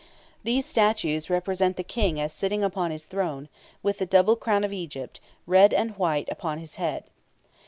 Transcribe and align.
These 0.43 0.65
statues 0.65 1.29
represent 1.29 1.77
the 1.77 1.83
King 1.83 2.19
as 2.19 2.33
sitting 2.33 2.63
upon 2.63 2.89
his 2.89 3.05
throne, 3.05 3.49
with 3.83 3.99
the 3.99 4.07
double 4.07 4.35
crown 4.35 4.63
of 4.63 4.73
Egypt, 4.73 5.19
red 5.45 5.75
and 5.75 5.95
white, 5.95 6.27
upon 6.31 6.57
his 6.57 6.73
head. 6.81 7.03